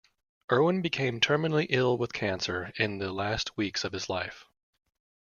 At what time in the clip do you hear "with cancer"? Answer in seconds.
1.95-2.73